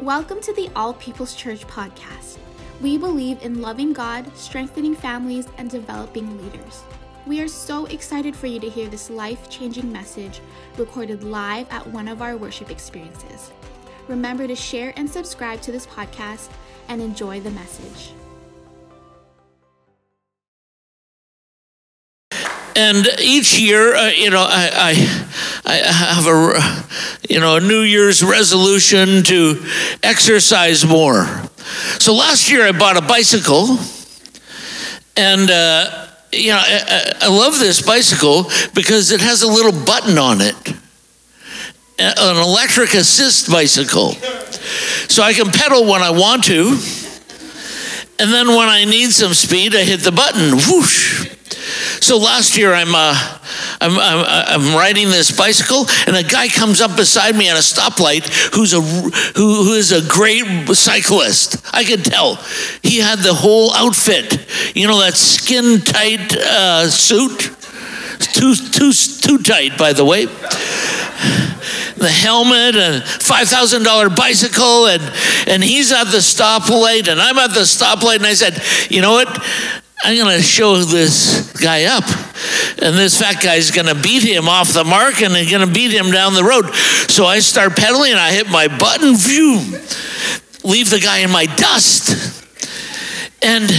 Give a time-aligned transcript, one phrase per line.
[0.00, 2.38] Welcome to the All People's Church podcast.
[2.80, 6.82] We believe in loving God, strengthening families, and developing leaders.
[7.24, 10.40] We are so excited for you to hear this life changing message
[10.76, 13.52] recorded live at one of our worship experiences.
[14.08, 16.48] Remember to share and subscribe to this podcast
[16.88, 18.12] and enjoy the message.
[22.76, 27.82] And each year, uh, you know, I, I, I have a, you know, a New
[27.82, 29.64] Year's resolution to
[30.02, 31.26] exercise more.
[31.98, 33.78] So last year I bought a bicycle,
[35.16, 40.18] and uh, you know, I, I love this bicycle because it has a little button
[40.18, 40.68] on it,
[41.98, 44.12] an electric assist bicycle,
[45.08, 46.78] so I can pedal when I want to,
[48.18, 51.32] and then when I need some speed, I hit the button, whoosh
[52.02, 53.38] so last year, I'm, uh,
[53.80, 57.60] I'm, I'm, I'm, riding this bicycle, and a guy comes up beside me at a
[57.60, 61.64] stoplight who's a, who, who is a great cyclist.
[61.72, 62.36] I could tell.
[62.82, 67.50] He had the whole outfit, you know, that skin tight uh, suit.
[68.18, 70.26] Too, too, too tight, by the way
[72.02, 75.02] the helmet and $5,000 bicycle and,
[75.46, 79.12] and he's at the stoplight and I'm at the stoplight and I said, you know
[79.12, 79.28] what?
[80.04, 82.04] I'm going to show this guy up.
[82.82, 85.72] And this fat guy's going to beat him off the mark and he's going to
[85.72, 86.74] beat him down the road.
[87.08, 89.58] So I start pedaling, and I hit my button, phew,
[90.64, 92.48] leave the guy in my dust.
[93.42, 93.70] And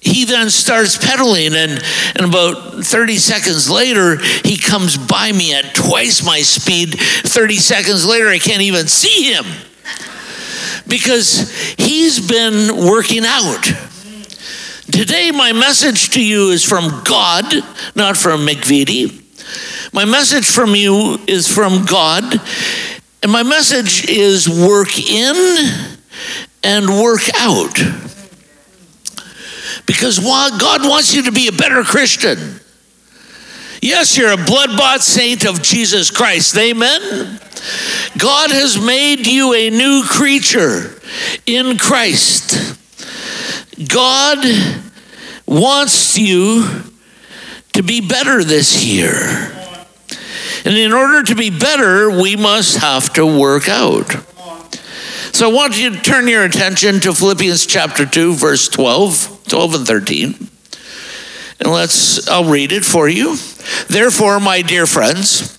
[0.00, 1.82] he then starts pedaling, and,
[2.16, 6.98] and about 30 seconds later, he comes by me at twice my speed.
[6.98, 9.44] 30 seconds later, I can't even see him
[10.86, 13.64] because he's been working out.
[14.90, 17.44] Today, my message to you is from God,
[17.94, 19.22] not from McVety.
[19.92, 22.40] My message from you is from God,
[23.22, 25.36] and my message is work in
[26.64, 27.78] and work out.
[29.86, 32.60] Because God wants you to be a better Christian.
[33.80, 36.56] Yes, you're a blood bought saint of Jesus Christ.
[36.56, 37.38] Amen.
[38.16, 41.00] God has made you a new creature
[41.46, 42.67] in Christ.
[43.86, 44.38] God
[45.46, 46.64] wants you
[47.74, 49.12] to be better this year.
[50.64, 54.10] And in order to be better, we must have to work out.
[55.32, 59.74] So I want you to turn your attention to Philippians chapter 2, verse 12, 12
[59.74, 60.48] and 13.
[61.60, 63.36] And let's, I'll read it for you.
[63.88, 65.57] Therefore, my dear friends,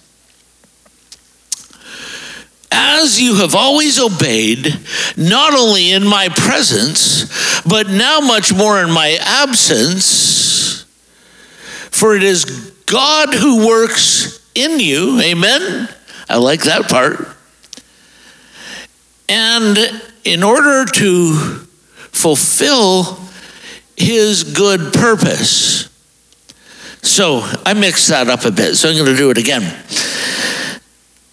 [2.89, 4.67] as you have always obeyed,
[5.15, 10.85] not only in my presence, but now much more in my absence.
[11.91, 12.45] For it is
[12.85, 15.21] God who works in you.
[15.21, 15.87] Amen.
[16.27, 17.27] I like that part.
[19.27, 19.77] And
[20.23, 21.33] in order to
[22.11, 23.19] fulfill
[23.95, 25.89] his good purpose.
[27.01, 29.61] So I mixed that up a bit, so I'm going to do it again.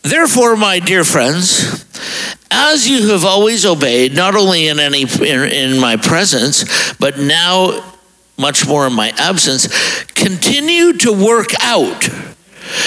[0.06, 1.84] Therefore, my dear friends,
[2.48, 7.82] as you have always obeyed, not only in any in, in my presence, but now
[8.38, 9.66] much more in my absence,
[10.12, 12.08] continue to work out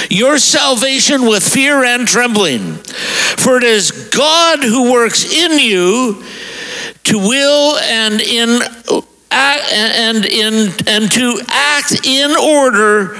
[0.10, 2.76] your salvation with fear and trembling.
[2.76, 6.24] For it is God who works in you
[7.04, 8.62] to will and in
[9.32, 13.18] and in and to act in order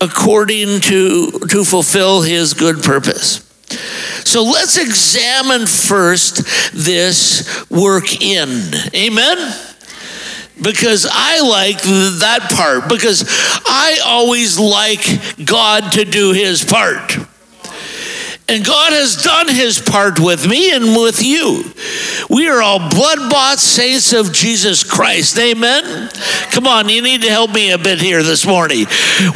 [0.00, 3.48] according to to fulfill his good purpose.
[4.24, 8.72] So let's examine first this work in.
[8.94, 9.52] Amen
[10.60, 13.24] because I like that part because
[13.66, 15.04] I always like
[15.44, 17.18] God to do his part.
[18.48, 21.64] And God has done his part with me and with you.
[22.28, 25.38] We are all blood bought saints of Jesus Christ.
[25.38, 26.10] Amen.
[26.50, 28.86] Come on, you need to help me a bit here this morning.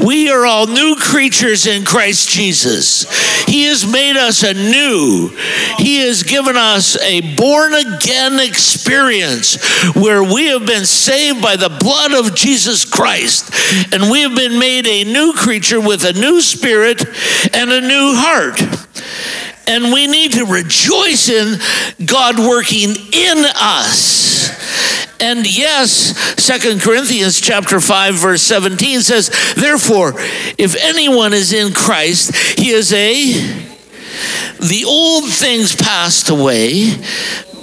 [0.04, 3.06] We are all new creatures in Christ Jesus.
[3.46, 5.30] He has made us anew.
[5.78, 11.70] He has given us a born again experience where we have been saved by the
[11.70, 13.50] blood of Jesus Christ.
[13.94, 17.04] And we have been made a new creature with a new spirit
[17.54, 18.85] and a new heart
[19.66, 21.58] and we need to rejoice in
[22.06, 25.16] God working in us.
[25.20, 25.90] And yes,
[26.42, 30.14] Second Corinthians chapter 5 verse 17 says, "Therefore,
[30.58, 33.64] if anyone is in Christ, he is a
[34.60, 36.98] the old things passed away,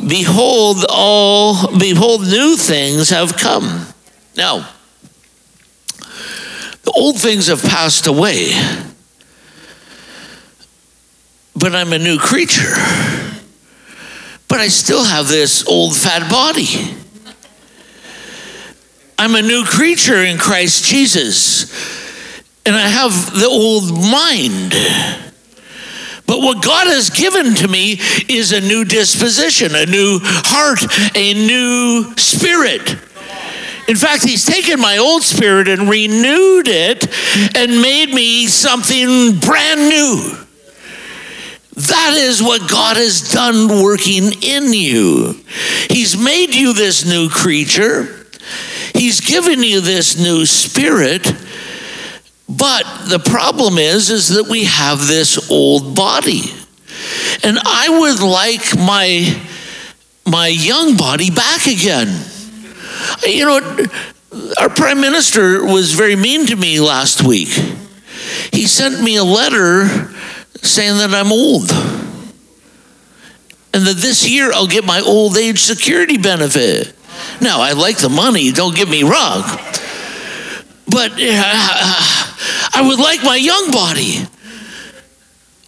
[0.05, 3.87] behold all behold new things have come."
[4.35, 4.67] Now,
[6.83, 8.55] the old things have passed away
[11.55, 12.75] but I'm a new creature.
[14.47, 16.95] but I still have this old fat body.
[19.17, 21.71] I'm a new creature in Christ Jesus,
[22.65, 24.73] and I have the old mind.
[26.25, 30.83] But what God has given to me is a new disposition, a new heart,
[31.15, 32.97] a new spirit.
[33.87, 37.07] In fact, He's taken my old spirit and renewed it
[37.57, 40.37] and made me something brand new.
[41.75, 45.43] That is what God has done working in you.
[45.89, 48.27] He's made you this new creature.
[48.93, 51.23] He's given you this new spirit.
[52.47, 56.43] But the problem is is that we have this old body.
[57.43, 59.41] And I would like my
[60.25, 62.07] my young body back again.
[63.25, 63.87] You know,
[64.59, 67.49] our prime minister was very mean to me last week.
[68.51, 70.13] He sent me a letter
[70.63, 71.69] saying that I'm old.
[73.73, 76.93] And that this year I'll get my old age security benefit.
[77.41, 79.43] Now, I like the money, don't get me wrong.
[80.87, 81.17] But uh,
[82.73, 84.27] I would like my young body.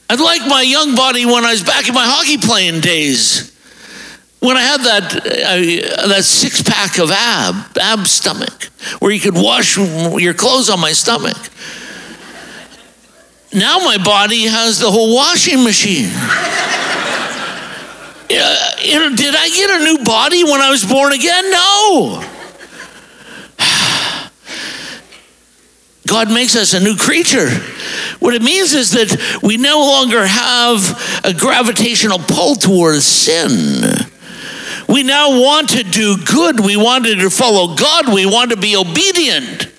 [0.09, 3.51] I'd like my young body when I was back in my hockey playing days.
[4.39, 8.65] When I had that, uh, that six pack of ab, ab stomach,
[8.99, 11.37] where you could wash your clothes on my stomach.
[13.55, 16.11] Now my body has the whole washing machine.
[18.29, 21.51] Yeah, you know, did I get a new body when I was born again?
[21.51, 22.21] No.
[26.07, 27.49] God makes us a new creature.
[28.19, 34.09] What it means is that we no longer have a gravitational pull towards sin.
[34.89, 36.59] We now want to do good.
[36.59, 38.13] We wanted to follow God.
[38.13, 39.71] We want to be obedient.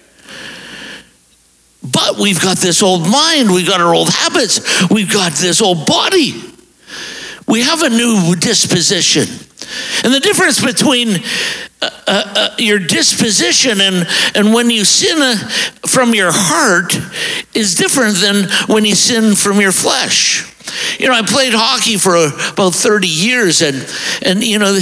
[1.92, 5.86] But we've got this old mind, we've got our old habits, we've got this old
[5.86, 6.42] body.
[7.46, 9.28] We have a new disposition.
[10.04, 11.16] And the difference between
[11.82, 15.36] uh, uh, uh, your disposition and, and when you sin uh,
[15.86, 16.96] from your heart
[17.54, 20.55] is different than when you sin from your flesh.
[20.98, 23.86] You know, I played hockey for about 30 years, and,
[24.22, 24.78] and you know,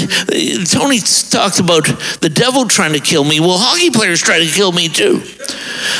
[0.65, 1.85] Tony talked about
[2.21, 3.41] the devil trying to kill me.
[3.41, 5.23] Well, hockey players try to kill me too.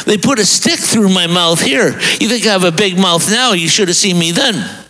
[0.07, 1.89] They put a stick through my mouth here.
[2.21, 3.53] You think I have a big mouth now?
[3.53, 4.85] You should have seen me then.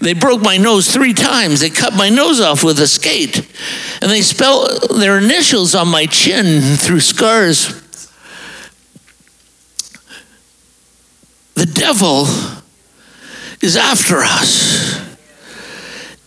[0.00, 1.60] They broke my nose three times.
[1.60, 3.36] They cut my nose off with a skate.
[4.02, 7.82] And they spelled their initials on my chin through scars.
[11.54, 12.26] The devil
[13.60, 15.06] is after us.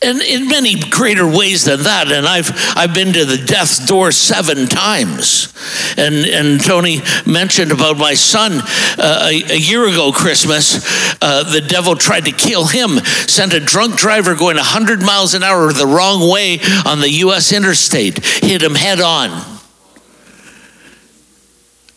[0.01, 2.09] And in many greater ways than that.
[2.09, 5.53] And I've, I've been to the death door seven times.
[5.97, 8.61] And, and Tony mentioned about my son
[8.97, 10.85] uh, a, a, year ago, Christmas.
[11.21, 15.43] Uh, the devil tried to kill him, sent a drunk driver going 100 miles an
[15.43, 17.51] hour the wrong way on the U.S.
[17.51, 19.29] interstate, hit him head on.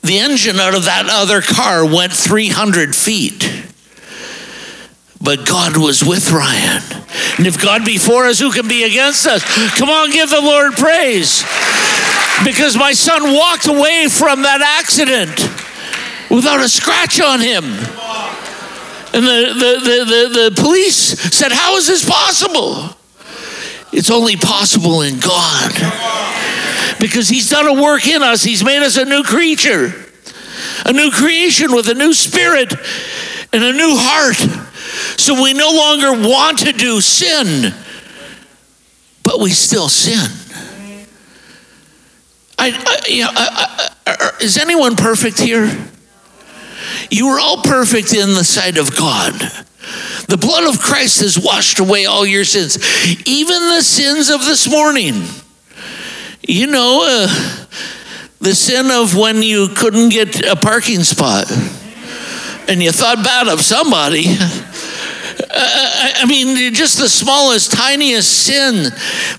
[0.02, 3.71] The engine out of that other car went 300 feet.
[5.22, 6.82] But God was with Ryan.
[7.38, 9.44] And if God be for us, who can be against us?
[9.78, 11.42] Come on, give the Lord praise.
[12.44, 15.38] Because my son walked away from that accident
[16.28, 17.64] without a scratch on him.
[19.14, 20.96] And the, the, the, the, the police
[21.34, 22.96] said, How is this possible?
[23.92, 25.72] It's only possible in God.
[26.98, 29.92] Because He's done a work in us, He's made us a new creature,
[30.86, 32.72] a new creation with a new spirit
[33.52, 34.71] and a new heart.
[35.16, 37.74] So we no longer want to do sin,
[39.22, 40.30] but we still sin.
[42.58, 45.70] I, I, you know, I, is anyone perfect here?
[47.10, 49.34] You are all perfect in the sight of God.
[50.28, 52.78] The blood of Christ has washed away all your sins,
[53.26, 55.24] even the sins of this morning.
[56.46, 57.66] You know, uh,
[58.40, 61.50] the sin of when you couldn't get a parking spot
[62.68, 64.36] and you thought bad of somebody.
[65.54, 68.90] I mean, just the smallest, tiniest sin.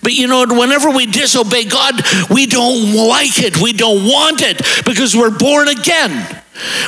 [0.01, 3.60] But you know, whenever we disobey God, we don't like it.
[3.62, 6.41] We don't want it because we're born again.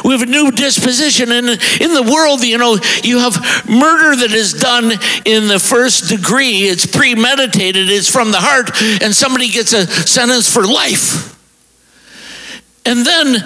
[0.04, 1.32] We have a new disposition.
[1.32, 3.36] And in the world, you know, you have
[3.68, 4.92] murder that is done
[5.26, 8.70] in the first degree, it's premeditated, it's from the heart,
[9.02, 11.36] and somebody gets a sentence for life.
[12.86, 13.38] And then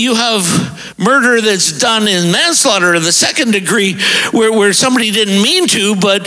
[0.00, 3.94] you have murder that's done in manslaughter of the second degree
[4.32, 6.26] where, where somebody didn't mean to, but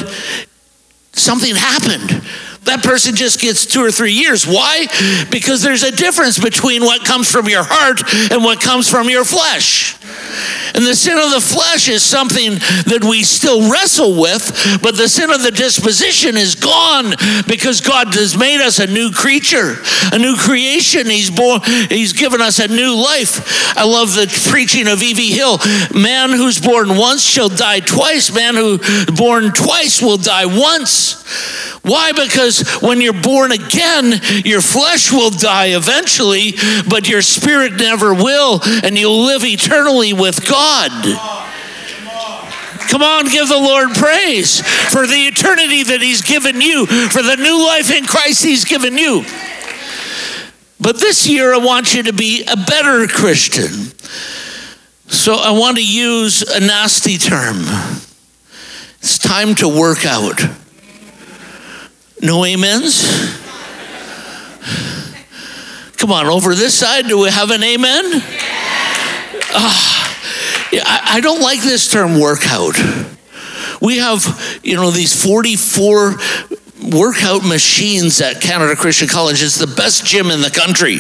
[1.14, 2.24] something happened.
[2.64, 4.48] That person just gets two or three years.
[4.48, 4.88] Why?
[5.30, 8.02] Because there's a difference between what comes from your heart
[8.32, 9.98] and what comes from your flesh.
[10.76, 12.54] And the sin of the flesh is something
[12.90, 17.14] that we still wrestle with, but the sin of the disposition is gone
[17.48, 19.76] because God has made us a new creature,
[20.12, 21.08] a new creation.
[21.08, 23.78] He's born, He's given us a new life.
[23.78, 25.32] I love the preaching of E.V.
[25.32, 25.60] Hill.
[25.94, 28.34] Man who's born once shall die twice.
[28.34, 28.80] Man who
[29.16, 31.22] born twice will die once.
[31.84, 32.14] Why?
[32.14, 34.14] Because when you're born again,
[34.46, 36.54] your flesh will die eventually,
[36.88, 40.92] but your spirit never will, and you'll live eternally with God.
[42.90, 44.60] Come on, give the Lord praise
[44.92, 48.98] for the eternity that He's given you, for the new life in Christ He's given
[48.98, 49.24] you.
[50.80, 53.94] But this year, I want you to be a better Christian.
[55.08, 57.64] So I want to use a nasty term.
[59.00, 60.42] It's time to work out.
[62.22, 63.40] No amens?
[65.98, 68.22] Come on, over this side, do we have an amen?
[69.56, 69.93] Uh,
[70.82, 72.76] I, I don't like this term workout.
[73.82, 76.16] We have, you know, these 44
[76.92, 79.42] workout machines at Canada Christian College.
[79.42, 81.00] It's the best gym in the country.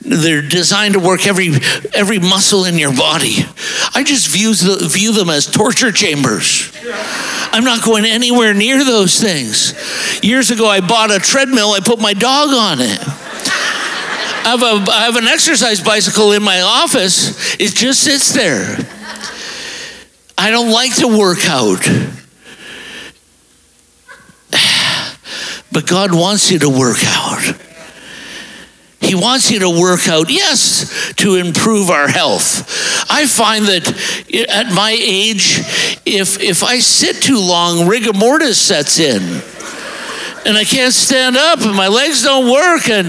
[0.00, 1.50] They're designed to work every
[1.94, 3.36] every muscle in your body.
[3.94, 6.72] I just view, view them as torture chambers.
[7.52, 9.74] I'm not going anywhere near those things.
[10.22, 11.70] Years ago, I bought a treadmill.
[11.70, 13.00] I put my dog on it.
[14.46, 17.56] I have, a, I have an exercise bicycle in my office.
[17.58, 18.78] It just sits there.
[20.46, 21.82] I don't like to work out.
[25.72, 27.60] But God wants you to work out.
[29.00, 33.10] He wants you to work out, yes, to improve our health.
[33.10, 33.88] I find that
[34.48, 35.58] at my age,
[36.06, 39.42] if, if I sit too long, rigor mortis sets in.
[40.46, 43.08] And I can't stand up, and my legs don't work, and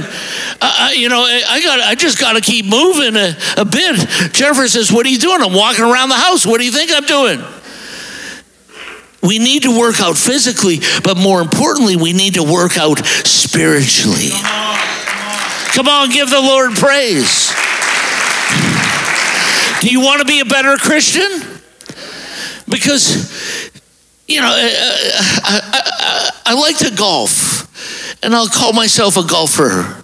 [0.60, 4.34] uh, you know I got I just got to keep moving a, a bit.
[4.34, 6.48] Jennifer says, "What are you doing?" I'm walking around the house.
[6.48, 7.44] What do you think I'm doing?
[9.22, 14.30] We need to work out physically, but more importantly, we need to work out spiritually.
[15.74, 17.54] Come on, give the Lord praise.
[19.82, 21.30] Do you want to be a better Christian?
[22.70, 23.57] Because,
[24.28, 24.72] you know, I,
[25.44, 30.04] I, I, I like to golf, and I'll call myself a golfer,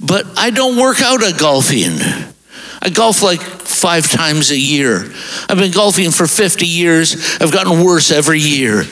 [0.00, 1.98] but I don't work out at golfing.
[2.82, 5.04] I golf like five times a year.
[5.48, 7.40] I've been golfing for 50 years.
[7.40, 8.84] I've gotten worse every year.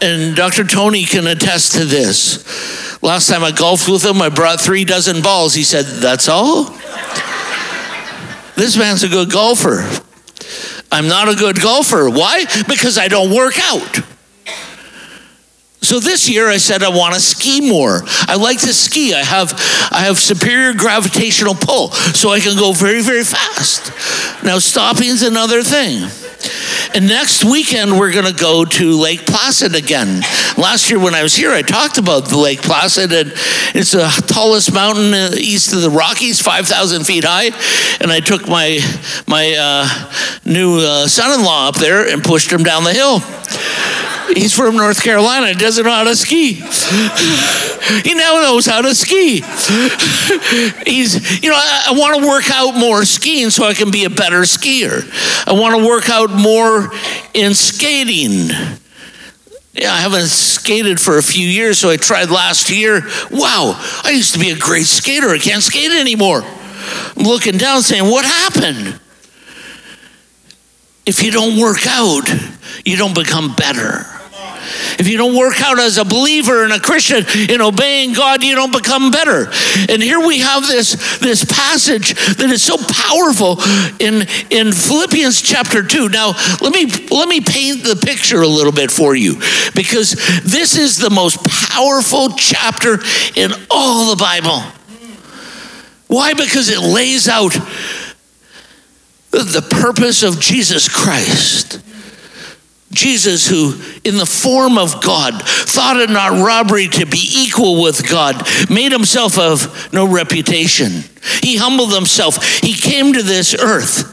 [0.00, 0.64] And Dr.
[0.64, 3.02] Tony can attest to this.
[3.02, 5.54] Last time I golfed with him, I brought three dozen balls.
[5.54, 6.64] He said, That's all?
[8.56, 10.03] this man's a good golfer.
[10.94, 12.08] I'm not a good golfer.
[12.08, 12.44] Why?
[12.68, 13.98] Because I don't work out.
[15.82, 18.00] So this year I said I want to ski more.
[18.06, 19.12] I like to ski.
[19.12, 19.52] I have
[19.90, 23.92] I have superior gravitational pull, so I can go very very fast.
[24.44, 26.08] Now stopping is another thing.
[26.94, 30.20] And next weekend we're going to go to Lake Placid again.
[30.56, 33.32] Last year when I was here, I talked about the Lake Placid, and
[33.74, 37.46] it's the tallest mountain east of the Rockies, five thousand feet high.
[38.00, 38.78] And I took my
[39.26, 40.12] my uh,
[40.44, 43.20] new uh, son-in-law up there and pushed him down the hill.
[44.34, 45.54] He's from North Carolina.
[45.54, 46.62] Doesn't know how to ski.
[48.02, 49.40] He now knows how to ski.
[50.86, 54.04] He's, you know, I, I want to work out more skiing so I can be
[54.04, 55.04] a better skier.
[55.46, 56.90] I want to work out more
[57.34, 58.48] in skating.
[59.74, 63.02] Yeah, I haven't skated for a few years, so I tried last year.
[63.30, 63.74] Wow,
[64.04, 65.30] I used to be a great skater.
[65.30, 66.42] I can't skate anymore.
[66.44, 69.00] I'm looking down saying, What happened?
[71.06, 72.28] If you don't work out,
[72.84, 74.06] you don't become better.
[74.98, 78.54] If you don't work out as a believer and a Christian in obeying God, you
[78.54, 79.50] don't become better.
[79.88, 83.58] And here we have this, this passage that is so powerful
[84.00, 86.08] in, in Philippians chapter 2.
[86.08, 89.34] Now, let me let me paint the picture a little bit for you
[89.74, 90.12] because
[90.42, 92.98] this is the most powerful chapter
[93.36, 94.62] in all the Bible.
[96.06, 96.34] Why?
[96.34, 97.52] Because it lays out
[99.30, 101.83] the purpose of Jesus Christ.
[102.94, 108.08] Jesus, who in the form of God thought it not robbery to be equal with
[108.08, 111.04] God, made himself of no reputation.
[111.42, 112.42] He humbled himself.
[112.60, 114.10] He came to this earth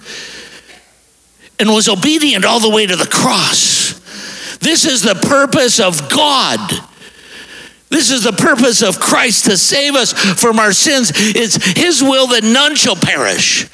[1.60, 4.00] and was obedient all the way to the cross.
[4.60, 6.60] This is the purpose of God.
[7.90, 11.12] This is the purpose of Christ to save us from our sins.
[11.14, 13.70] It's his will that none shall perish.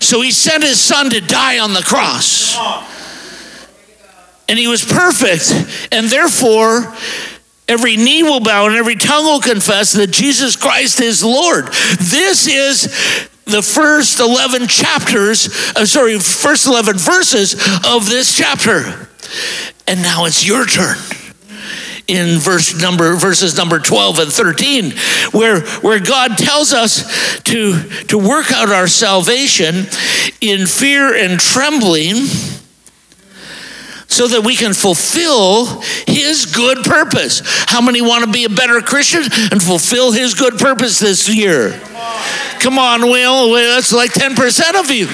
[0.00, 2.56] So he sent his son to die on the cross
[4.50, 5.52] and he was perfect.
[5.92, 6.92] And therefore,
[7.68, 11.68] every knee will bow and every tongue will confess that Jesus Christ is Lord.
[11.98, 12.82] This is
[13.44, 17.54] the first 11 chapters, uh, sorry, first 11 verses
[17.86, 19.08] of this chapter.
[19.86, 20.98] And now it's your turn
[22.08, 24.90] in verse number verses number 12 and 13
[25.30, 29.86] where where God tells us to to work out our salvation
[30.40, 32.26] in fear and trembling
[34.10, 37.42] so that we can fulfill his good purpose.
[37.66, 41.80] How many want to be a better Christian and fulfill his good purpose this year?
[42.58, 43.54] Come on, Will.
[43.54, 45.06] That's like 10% of you.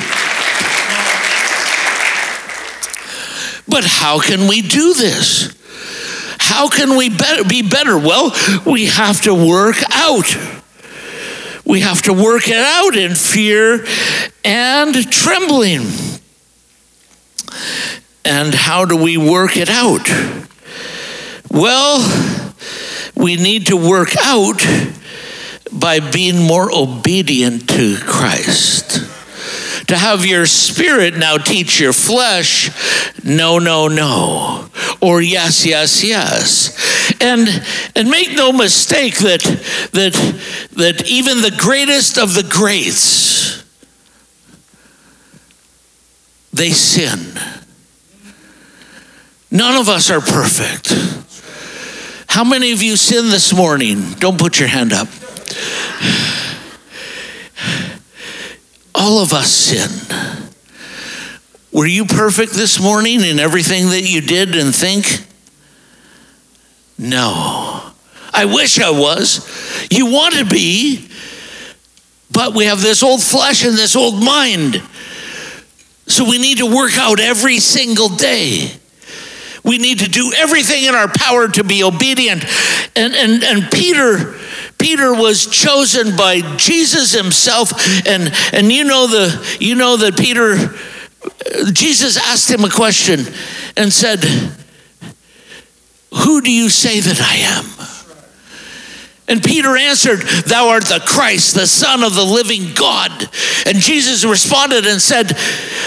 [3.68, 5.54] But how can we do this?
[6.38, 7.10] How can we
[7.48, 7.98] be better?
[7.98, 8.32] Well,
[8.64, 10.36] we have to work out.
[11.66, 13.84] We have to work it out in fear
[14.44, 15.82] and trembling.
[18.26, 20.08] And how do we work it out?
[21.48, 22.02] Well,
[23.14, 24.60] we need to work out
[25.72, 29.06] by being more obedient to Christ.
[29.86, 32.68] To have your spirit now teach your flesh,
[33.22, 37.14] no, no, no, or yes, yes, yes.
[37.20, 37.48] And
[37.94, 39.42] and make no mistake that
[39.92, 40.14] that
[40.72, 43.62] that even the greatest of the greats
[46.52, 47.38] they sin.
[49.50, 50.92] None of us are perfect.
[52.28, 54.12] How many of you sin this morning?
[54.18, 55.08] Don't put your hand up.
[58.94, 59.90] All of us sin.
[61.72, 65.24] Were you perfect this morning in everything that you did and think?
[66.98, 67.82] No.
[68.32, 69.46] I wish I was.
[69.90, 71.08] You want to be,
[72.30, 74.82] but we have this old flesh and this old mind.
[76.06, 78.72] So we need to work out every single day.
[79.66, 82.44] We need to do everything in our power to be obedient.
[82.94, 84.36] And, and, and Peter,
[84.78, 87.72] Peter was chosen by Jesus himself.
[88.06, 90.56] And, and you know the, you know that Peter,
[91.72, 93.20] Jesus asked him a question
[93.76, 94.24] and said,
[96.14, 97.95] who do you say that I am?
[99.28, 103.10] And Peter answered, Thou art the Christ, the Son of the living God.
[103.66, 105.32] And Jesus responded and said,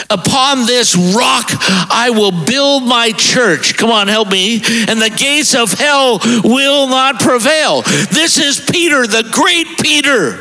[0.09, 1.47] Upon this rock
[1.89, 3.77] I will build my church.
[3.77, 4.55] Come on, help me.
[4.87, 7.81] And the gates of hell will not prevail.
[8.11, 10.37] This is Peter, the great Peter.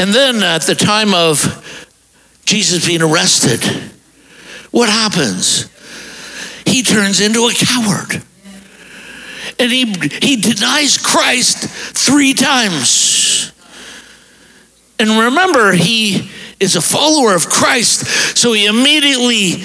[0.00, 1.66] And then at the time of
[2.44, 3.62] Jesus being arrested,
[4.72, 5.68] what happens?
[6.66, 8.24] He turns into a coward
[9.60, 9.84] and he,
[10.22, 13.52] he denies Christ three times.
[14.98, 19.64] And remember, he is a follower of Christ, so he immediately,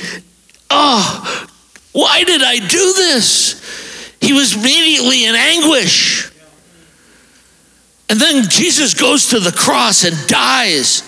[0.70, 1.48] oh,
[1.94, 4.16] why did I do this?
[4.20, 6.30] He was immediately in anguish.
[8.10, 11.02] And then Jesus goes to the cross and dies.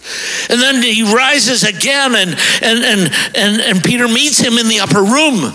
[0.50, 4.80] And then he rises again, and, and, and, and, and Peter meets him in the
[4.80, 5.54] upper room.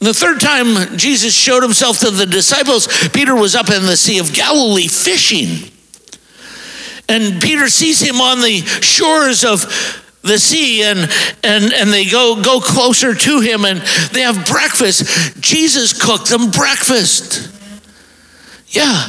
[0.00, 4.18] The third time Jesus showed himself to the disciples, Peter was up in the Sea
[4.18, 5.70] of Galilee fishing.
[7.06, 9.62] And Peter sees him on the shores of
[10.22, 10.98] the sea and
[11.42, 13.80] and and they go go closer to him and
[14.12, 15.40] they have breakfast.
[15.40, 17.50] Jesus cooked them breakfast.
[18.68, 19.08] Yeah.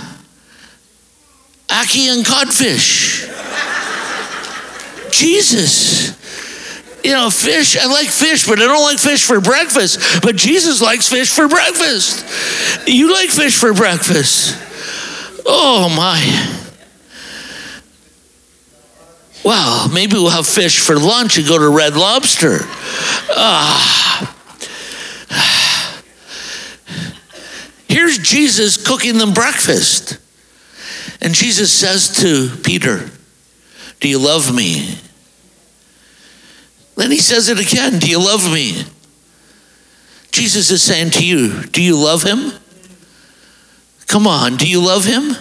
[1.67, 3.27] Ackee and codfish.
[5.11, 6.20] Jesus
[7.03, 10.21] you know, fish, I like fish, but I don't like fish for breakfast.
[10.21, 12.87] But Jesus likes fish for breakfast.
[12.87, 14.57] You like fish for breakfast.
[15.45, 16.67] Oh, my.
[19.43, 22.59] Well, maybe we'll have fish for lunch and go to Red Lobster.
[23.35, 24.37] Ah.
[27.87, 30.19] Here's Jesus cooking them breakfast.
[31.21, 33.09] And Jesus says to Peter,
[33.99, 34.97] Do you love me?
[37.01, 38.83] Then he says it again Do you love me?
[40.31, 42.51] Jesus is saying to you, Do you love him?
[44.05, 45.35] Come on, do you love him?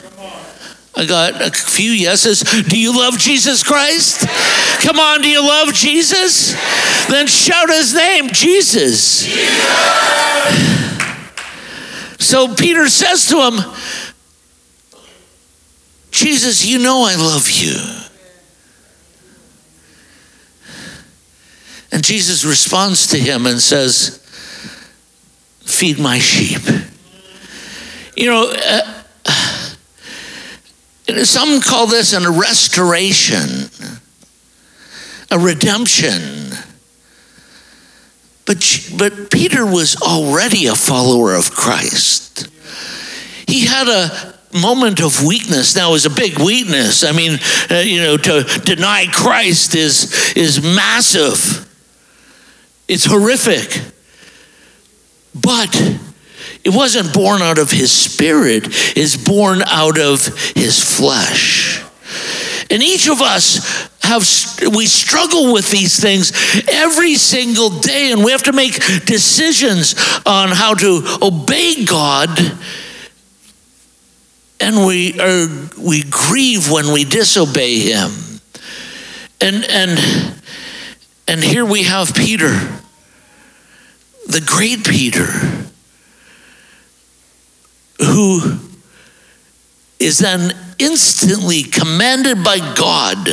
[0.96, 2.40] I got a few yeses.
[2.40, 4.26] Do you love Jesus Christ?
[4.82, 6.54] Come on, do you love Jesus?
[7.10, 9.28] Then shout his name, Jesus.
[12.18, 15.00] So Peter says to him,
[16.10, 18.00] Jesus, you know I love you.
[21.92, 24.18] And Jesus responds to him and says,
[25.60, 26.62] Feed my sheep.
[28.16, 29.00] You know, uh,
[31.24, 33.70] some call this a restoration,
[35.30, 36.50] a redemption.
[38.46, 42.48] But, but Peter was already a follower of Christ.
[43.46, 47.04] He had a, moment of weakness now is a big weakness.
[47.04, 47.38] I mean,
[47.70, 51.69] uh, you know, to deny Christ is is massive.
[52.90, 53.84] It's horrific.
[55.32, 55.72] But
[56.64, 58.64] it wasn't born out of his spirit,
[58.96, 60.26] it's born out of
[60.56, 61.84] his flesh.
[62.68, 64.22] And each of us have
[64.74, 66.32] we struggle with these things
[66.68, 68.74] every single day and we have to make
[69.04, 69.94] decisions
[70.26, 72.28] on how to obey God
[74.58, 75.46] and we are
[75.78, 78.10] we grieve when we disobey him.
[79.40, 80.40] And and
[81.30, 82.58] and here we have Peter,
[84.30, 85.26] the great Peter,
[87.98, 88.58] who
[89.98, 93.28] is then instantly commanded by God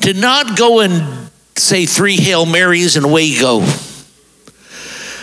[0.00, 3.60] to not go and say three Hail Marys and away you go,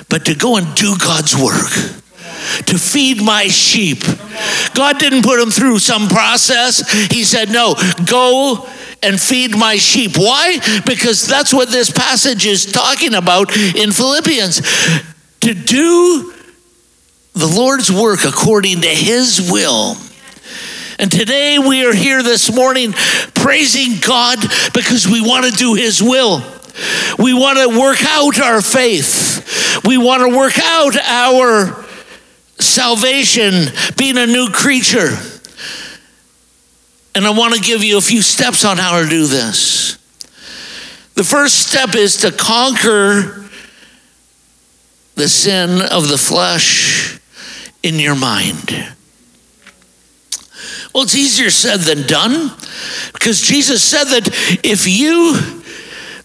[0.10, 2.02] but to go and do God's work
[2.66, 4.04] to feed my sheep.
[4.74, 6.90] God didn't put him through some process.
[7.12, 8.68] He said, No, go
[9.04, 10.18] and feed my sheep.
[10.18, 10.60] Why?
[10.86, 14.62] Because that's what this passage is talking about in Philippians.
[15.42, 16.34] To do
[17.34, 19.98] the Lord's work according to his will.
[20.98, 22.94] And today we are here this morning
[23.34, 24.40] praising God
[24.74, 26.42] because we want to do his will.
[27.20, 29.84] We want to work out our faith.
[29.86, 31.86] We want to work out our
[32.60, 33.66] salvation,
[33.98, 35.10] being a new creature.
[37.16, 39.98] And I want to give you a few steps on how to do this.
[41.16, 43.46] The first step is to conquer
[45.16, 47.20] the sin of the flesh
[47.82, 48.70] in your mind.
[50.94, 52.52] Well, it's easier said than done
[53.14, 54.28] because Jesus said that
[54.64, 55.38] if you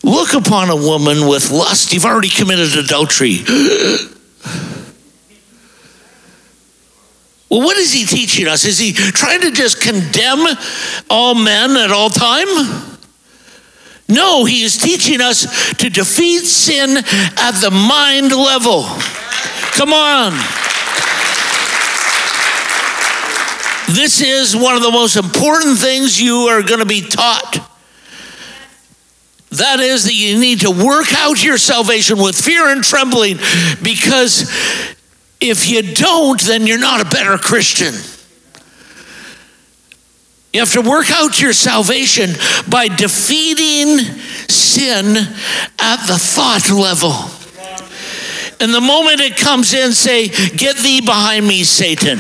[0.02, 3.38] look upon a woman with lust, you've already committed adultery.
[7.50, 8.64] Well, what is he teaching us?
[8.64, 10.46] Is he trying to just condemn
[11.10, 12.46] all men at all time?
[14.08, 18.84] No, he is teaching us to defeat sin at the mind level.
[19.72, 20.32] Come on.
[23.94, 27.66] This is one of the most important things you are going to be taught.
[29.50, 33.38] That is, that you need to work out your salvation with fear and trembling
[33.82, 34.48] because
[35.40, 37.94] if you don't, then you're not a better Christian.
[40.52, 42.30] You have to work out your salvation
[42.68, 43.98] by defeating
[44.48, 45.16] sin
[45.78, 47.12] at the thought level.
[48.60, 52.18] And the moment it comes in, say, Get thee behind me, Satan.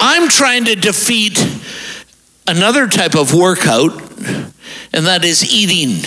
[0.00, 1.38] I'm trying to defeat
[2.48, 3.92] another type of workout,
[4.92, 6.02] and that is eating.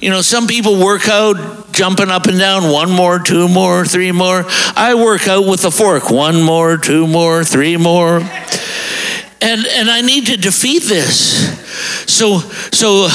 [0.00, 4.12] You know, some people work out jumping up and down, one more, two more, three
[4.12, 4.44] more.
[4.76, 8.20] I work out with a fork, one more, two more, three more.
[9.42, 11.58] And, and I need to defeat this.
[12.10, 12.38] So,
[12.72, 13.08] so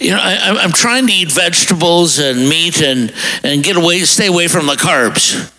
[0.00, 4.26] you know, I, am trying to eat vegetables and meat and, and get away, stay
[4.26, 5.52] away from the carbs.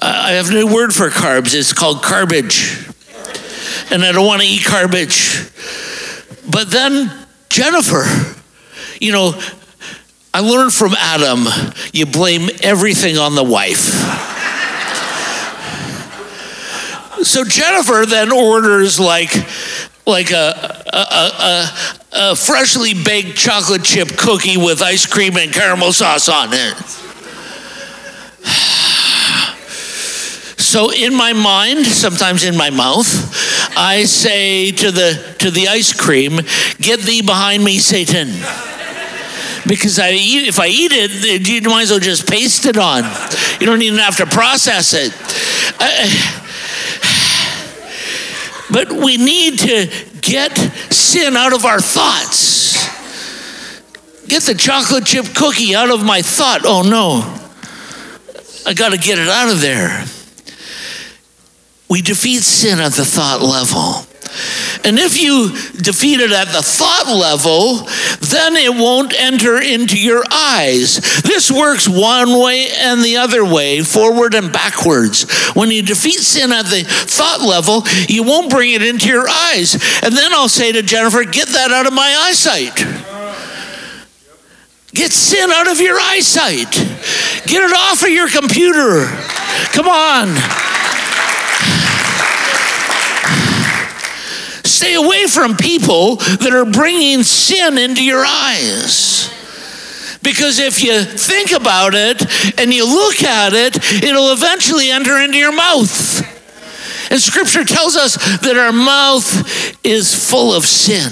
[0.00, 1.54] I have a new word for carbs.
[1.54, 2.88] It's called garbage.
[3.90, 5.50] And I don't want to eat garbage.
[6.48, 7.10] But then
[7.48, 8.04] Jennifer,
[9.00, 9.32] you know,
[10.38, 11.46] I learned from Adam,
[11.92, 13.90] you blame everything on the wife.
[17.24, 19.34] so Jennifer then orders like
[20.06, 21.70] like a, a, a,
[22.12, 26.76] a, freshly baked chocolate chip cookie with ice cream and caramel sauce on it.
[30.60, 35.92] So in my mind, sometimes in my mouth, I say to the to the ice
[35.92, 36.38] cream,
[36.80, 38.28] "Get thee behind me, Satan."
[39.68, 43.04] Because I eat, if I eat it, you might as well just paste it on.
[43.60, 45.12] You don't even have to process it.
[45.78, 46.08] Uh,
[48.72, 49.90] but we need to
[50.22, 50.56] get
[50.90, 52.58] sin out of our thoughts.
[54.26, 56.62] Get the chocolate chip cookie out of my thought.
[56.64, 57.22] Oh no,
[58.66, 60.04] I got to get it out of there.
[61.88, 64.06] We defeat sin at the thought level.
[64.84, 67.88] And if you defeat it at the thought level,
[68.20, 71.22] then it won't enter into your eyes.
[71.22, 75.30] This works one way and the other way, forward and backwards.
[75.54, 79.74] When you defeat sin at the thought level, you won't bring it into your eyes.
[80.02, 82.76] And then I'll say to Jennifer, get that out of my eyesight.
[84.94, 86.72] Get sin out of your eyesight.
[87.46, 89.06] Get it off of your computer.
[89.72, 90.67] Come on.
[94.78, 99.28] Stay away from people that are bringing sin into your eyes.
[100.22, 102.22] Because if you think about it
[102.60, 106.22] and you look at it, it'll eventually enter into your mouth.
[107.10, 111.10] And scripture tells us that our mouth is full of sin.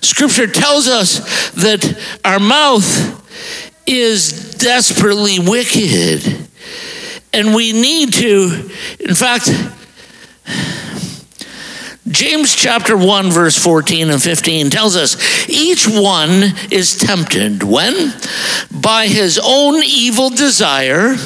[0.00, 3.28] Scripture tells us that our mouth
[3.88, 6.48] is desperately wicked.
[7.32, 9.50] And we need to, in fact,
[12.08, 18.12] James chapter 1, verse 14 and 15 tells us each one is tempted when,
[18.70, 21.16] by his own evil desire,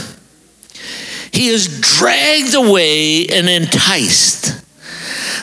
[1.32, 4.64] he is dragged away and enticed.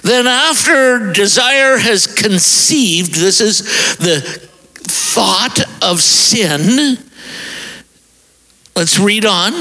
[0.01, 3.61] Then, after desire has conceived, this is
[3.97, 4.21] the
[4.73, 6.97] thought of sin.
[8.75, 9.53] Let's read on.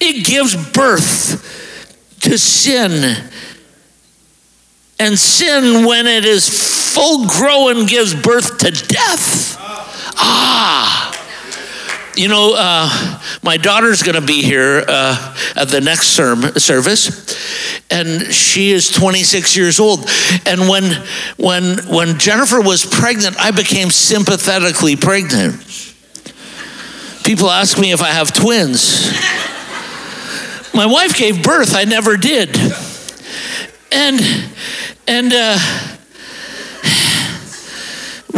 [0.00, 3.30] It gives birth to sin.
[5.00, 6.48] And sin, when it is
[6.94, 9.56] full grown, gives birth to death.
[10.16, 11.14] Ah.
[12.16, 17.86] You know, uh, my daughter's going to be here uh, at the next serm- service,
[17.92, 20.00] and she is 26 years old.
[20.44, 21.00] And when
[21.36, 25.62] when when Jennifer was pregnant, I became sympathetically pregnant.
[27.22, 29.12] People ask me if I have twins.
[30.74, 32.50] My wife gave birth; I never did.
[33.92, 34.20] And
[35.06, 35.32] and.
[35.32, 35.58] Uh,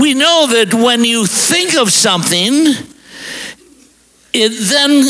[0.01, 2.65] we know that when you think of something,
[4.33, 5.05] it then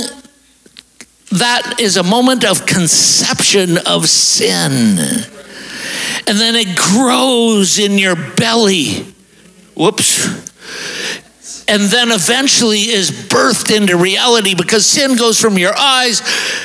[1.31, 4.99] that is a moment of conception of sin.
[6.27, 9.07] And then it grows in your belly.
[9.77, 10.27] Whoops.
[11.69, 16.21] And then eventually is birthed into reality because sin goes from your eyes,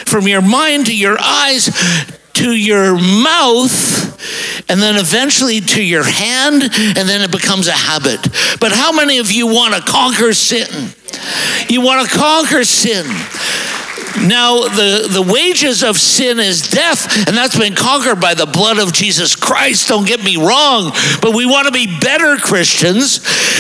[0.06, 1.70] from your mind to your eyes
[2.36, 8.22] to your mouth and then eventually to your hand and then it becomes a habit.
[8.60, 10.94] But how many of you want to conquer sin?
[11.70, 13.06] You want to conquer sin.
[14.24, 18.80] Now, the, the wages of sin is death, and that's been conquered by the blood
[18.80, 19.90] of Jesus Christ.
[19.90, 23.18] Don't get me wrong, but we want to be better Christians,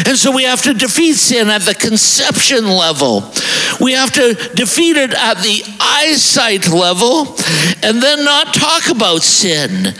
[0.08, 3.24] and so we have to defeat sin at the conception level.
[3.82, 7.36] We have to defeat it at the eyesight level,
[7.84, 9.94] and then not talk about sin.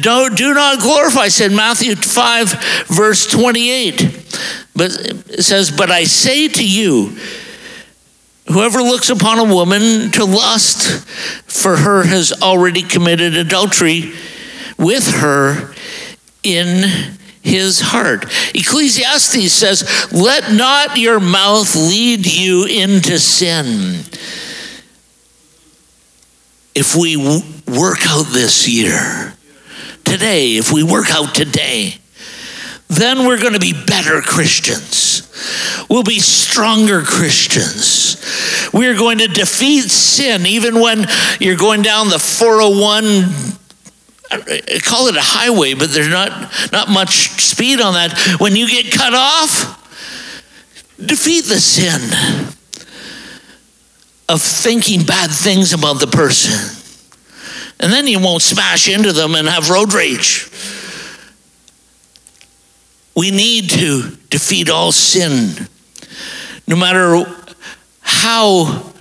[0.00, 1.56] Don't, do not glorify sin.
[1.56, 4.24] Matthew 5, verse 28.
[4.74, 4.90] But
[5.30, 7.16] it says, But I say to you,
[8.48, 11.04] Whoever looks upon a woman to lust
[11.50, 14.12] for her has already committed adultery
[14.78, 15.74] with her
[16.44, 18.24] in his heart.
[18.54, 24.02] Ecclesiastes says, Let not your mouth lead you into sin.
[26.74, 29.34] If we work out this year,
[30.04, 31.94] today, if we work out today,
[32.88, 35.05] then we're going to be better Christians.
[35.88, 38.16] We'll be stronger Christians.
[38.72, 41.06] We're going to defeat sin even when
[41.40, 43.56] you're going down the 401
[44.28, 48.36] I call it a highway, but there's not, not much speed on that.
[48.40, 49.82] When you get cut off,
[50.98, 52.00] defeat the sin
[54.28, 56.54] of thinking bad things about the person.
[57.78, 60.50] And then you won't smash into them and have road rage.
[63.16, 65.68] We need to defeat all sin,
[66.66, 67.24] no matter
[68.02, 68.92] how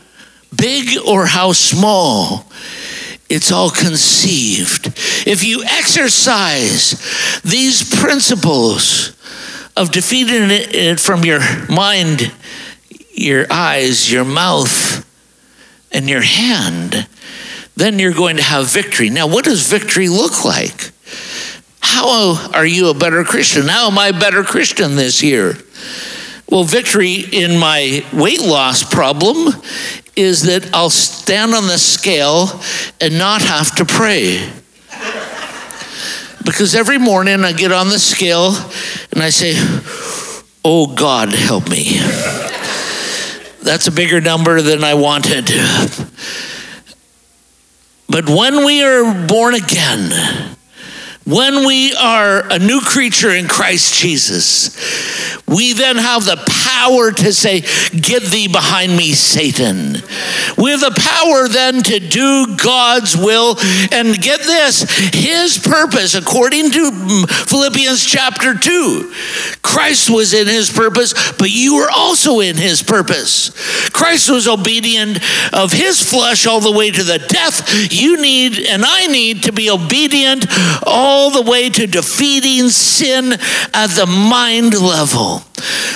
[0.55, 2.45] big or how small.
[3.27, 4.87] It's all conceived.
[5.27, 9.15] If you exercise these principles
[9.75, 12.31] of defeating it from your mind,
[13.11, 15.03] your eyes, your mouth,
[15.91, 17.07] and your hand,
[17.75, 19.09] then you're going to have victory.
[19.09, 20.91] Now, what does victory look like?
[21.87, 23.67] How are you a better Christian?
[23.67, 25.53] How am I a better Christian this year?
[26.49, 29.53] Well, victory in my weight loss problem
[30.15, 32.59] is that I'll stand on the scale
[32.99, 34.51] and not have to pray.
[36.43, 38.55] Because every morning I get on the scale
[39.11, 39.53] and I say,
[40.63, 41.99] Oh God, help me.
[43.61, 45.49] That's a bigger number than I wanted.
[48.07, 50.55] But when we are born again,
[51.25, 57.33] when we are a new creature in Christ Jesus, we then have the power to
[57.33, 59.93] say, Get thee behind me, Satan.
[60.57, 63.57] We have the power then to do God's will
[63.91, 69.13] and get this, his purpose, according to Philippians chapter 2.
[69.63, 73.51] Christ was in his purpose, but you were also in his purpose.
[73.91, 75.19] Christ was obedient
[75.53, 77.91] of his flesh all the way to the death.
[77.91, 80.45] You need, and I need, to be obedient
[80.85, 83.33] all all the way to defeating sin
[83.73, 85.44] at the mind level.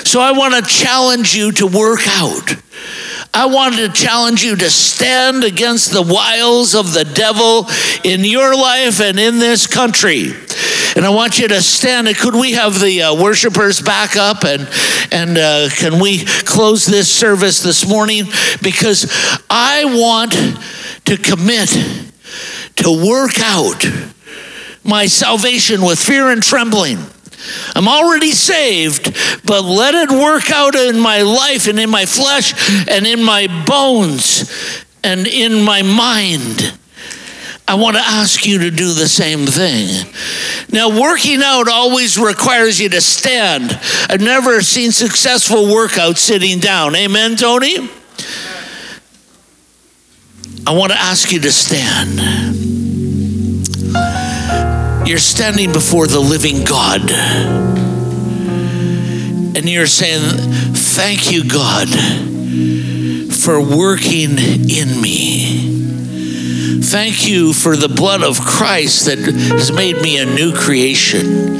[0.05, 2.55] So I want to challenge you to work out.
[3.33, 7.67] I want to challenge you to stand against the wiles of the devil
[8.03, 10.31] in your life and in this country.
[10.95, 12.07] And I want you to stand.
[12.17, 14.67] Could we have the uh, worshipers back up and
[15.11, 18.25] and uh, can we close this service this morning?
[18.61, 19.11] Because
[19.49, 20.33] I want
[21.05, 21.69] to commit
[22.77, 23.85] to work out
[24.83, 26.97] my salvation with fear and trembling.
[27.75, 28.98] I'm already saved,
[29.45, 32.53] but let it work out in my life and in my flesh
[32.87, 36.77] and in my bones and in my mind.
[37.67, 40.11] I want to ask you to do the same thing.
[40.71, 43.79] Now, working out always requires you to stand.
[44.09, 46.95] I've never seen successful workout sitting down.
[46.95, 47.77] Amen, Tony?
[50.65, 52.19] I want to ask you to stand.
[55.07, 57.01] You're standing before the living God.
[59.59, 60.21] And you're saying,
[60.73, 61.89] Thank you, God,
[63.29, 66.81] for working in me.
[66.81, 71.57] Thank you for the blood of Christ that has made me a new creation.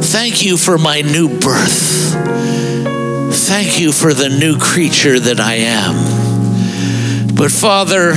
[0.00, 2.14] Thank you for my new birth.
[3.34, 7.34] Thank you for the new creature that I am.
[7.34, 8.12] But Father,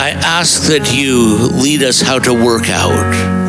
[0.00, 3.39] I ask that you lead us how to work out,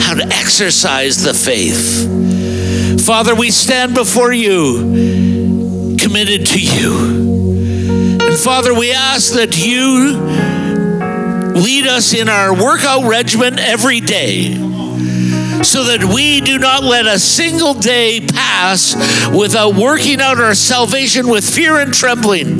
[0.00, 3.04] how to exercise the faith.
[3.04, 8.18] Father, we stand before you committed to you.
[8.20, 10.18] And Father, we ask that you
[11.60, 14.54] lead us in our workout regimen every day
[15.62, 18.94] so that we do not let a single day pass
[19.36, 22.56] without working out our salvation with fear and trembling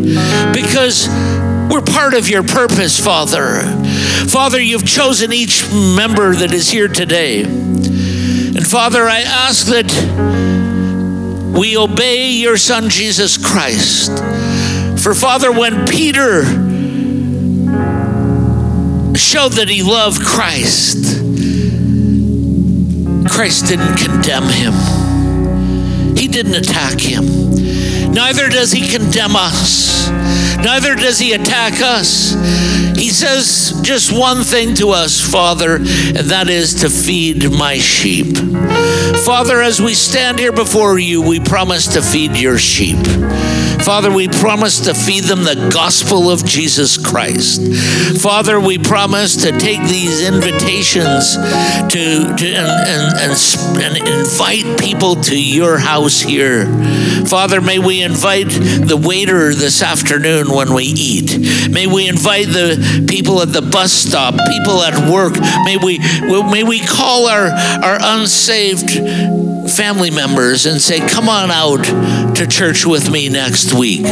[0.53, 1.07] because
[1.79, 3.61] we're part of your purpose, Father.
[4.29, 7.43] Father, you've chosen each member that is here today.
[7.45, 9.87] And Father, I ask that
[11.57, 14.11] we obey your Son, Jesus Christ.
[15.01, 16.45] For Father, when Peter
[19.17, 21.21] showed that he loved Christ,
[23.33, 27.68] Christ didn't condemn him, he didn't attack him.
[28.13, 30.09] Neither does he condemn us
[30.63, 32.33] neither does he attack us.
[32.97, 38.37] He says just one thing to us, Father, and that is to feed my sheep.
[39.25, 42.99] Father, as we stand here before you, we promise to feed your sheep.
[43.85, 47.63] Father, we promise to feed them the gospel of Jesus Christ.
[48.21, 55.17] Father, we promise to take these invitations to, to and, and, and, and invite people
[55.17, 56.67] to your house here.
[57.27, 61.71] Father, may we invite the waiter this afternoon when we eat.
[61.71, 65.35] May we invite the people at the bus stop, people at work.
[65.65, 65.99] May we,
[66.51, 68.91] may we call our, our unsaved
[69.71, 71.85] family members and say, Come on out
[72.37, 73.29] to church with me
[73.69, 74.07] next week.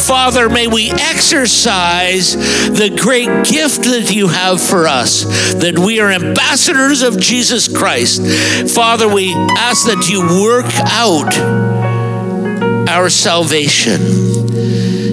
[0.00, 2.34] Father, may we exercise
[2.68, 8.22] the great gift that you have for us, that we are ambassadors of Jesus Christ.
[8.74, 11.36] Father, we ask that you work out
[12.88, 14.00] our salvation.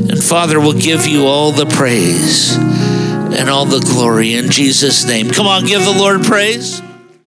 [0.10, 5.30] And Father, we'll give you all the praise and all the glory in Jesus' name.
[5.30, 6.82] Come on, give the Lord praise.